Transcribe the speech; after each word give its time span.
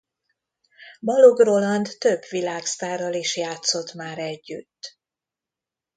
Balogh 0.99 1.37
Roland 1.43 1.95
több 1.97 2.21
világsztárral 2.29 3.13
is 3.13 3.37
játszott 3.37 3.93
már 3.93 4.17
együtt. 4.17 4.97